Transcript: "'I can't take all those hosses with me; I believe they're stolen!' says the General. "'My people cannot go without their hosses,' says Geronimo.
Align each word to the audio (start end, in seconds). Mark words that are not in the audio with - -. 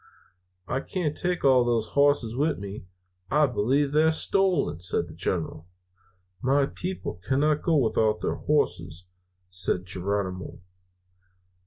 "'I 0.67 0.79
can't 0.79 1.15
take 1.15 1.45
all 1.45 1.63
those 1.63 1.89
hosses 1.89 2.35
with 2.35 2.57
me; 2.57 2.87
I 3.29 3.45
believe 3.45 3.91
they're 3.91 4.11
stolen!' 4.11 4.79
says 4.79 5.05
the 5.05 5.13
General. 5.13 5.67
"'My 6.41 6.65
people 6.65 7.21
cannot 7.23 7.61
go 7.61 7.75
without 7.77 8.19
their 8.21 8.33
hosses,' 8.33 9.05
says 9.51 9.81
Geronimo. 9.83 10.59